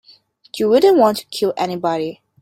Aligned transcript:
You 0.57 0.67
wouldn't 0.67 0.97
want 0.97 1.17
to 1.19 1.27
kill 1.27 1.53
anybody. 1.57 2.23